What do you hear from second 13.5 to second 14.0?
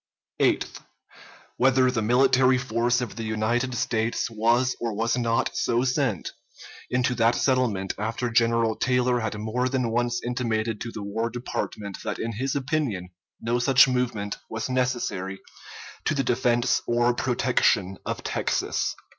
such